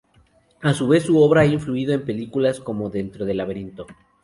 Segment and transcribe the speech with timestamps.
[0.63, 3.85] A su vez, su obra ha influido en películas como Dentro del laberinto.